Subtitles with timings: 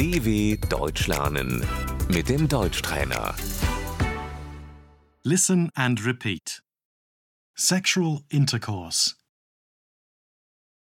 [0.00, 1.62] DW Deutsch lernen
[2.08, 3.36] mit dem Deutschtrainer.
[5.24, 6.62] Listen and repeat.
[7.54, 9.14] Sexual intercourse,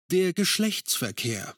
[0.09, 1.53] Der Geschlechtsverkehr.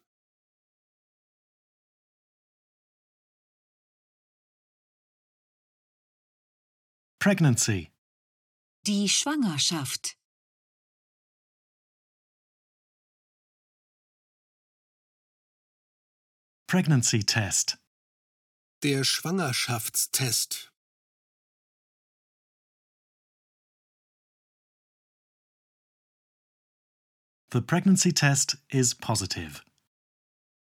[7.20, 7.91] pregnancy,
[8.88, 10.18] Die Schwangerschaft.
[16.71, 17.78] Pregnancy test,
[18.82, 20.70] Der Schwangerschaftstest.
[27.52, 29.62] the pregnancy test is positive.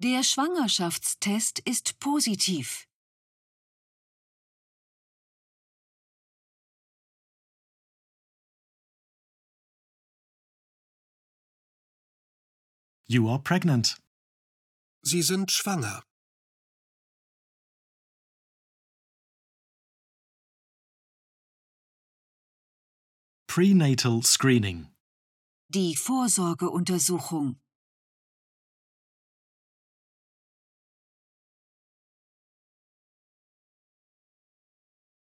[0.03, 2.87] Der Schwangerschaftstest ist positiv.
[13.07, 13.95] You are pregnant.
[15.07, 16.03] Sie sind schwanger.
[23.45, 24.89] Prenatal screening,
[25.69, 27.61] Die Vorsorgeuntersuchung.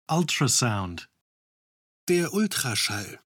[0.09, 1.09] ultrasound,
[2.07, 3.19] Der Ultraschall.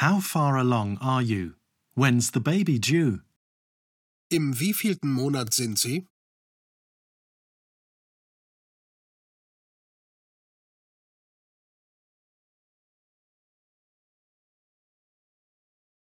[0.00, 1.56] How far along are you?
[1.94, 3.20] When's the baby due?
[4.30, 6.06] Im wievielten Monat sind Sie?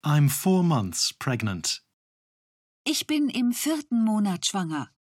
[0.04, 1.82] I'm four months pregnant.
[2.84, 4.92] Ich bin im vierten Monat schwanger.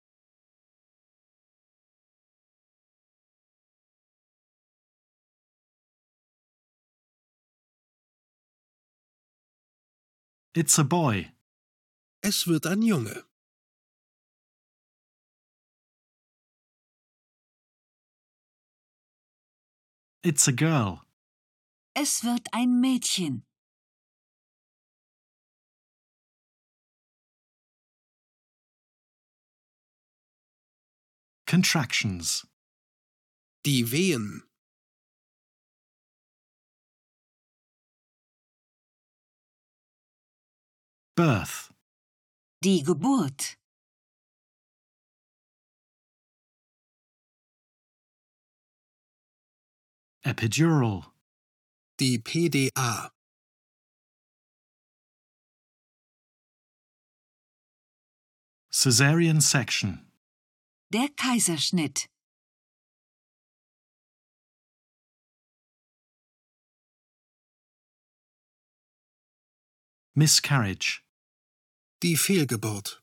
[10.60, 11.34] It's a boy.
[12.24, 13.26] Es wird ein Junge.
[20.24, 21.04] It's a girl.
[21.94, 23.44] Es wird ein Mädchen.
[31.46, 32.48] Contractions,
[33.64, 34.47] Die Wehen.
[41.18, 41.72] Birth,
[42.62, 43.58] Die Geburt.
[50.24, 51.06] epidural,
[51.98, 53.10] Die PDA.
[58.70, 60.12] cesarean section,
[60.92, 62.08] Der Kaiserschnitt.
[70.16, 71.02] miscarriage,
[72.04, 73.02] Die Fehlgeburt.